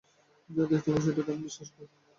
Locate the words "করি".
1.73-1.87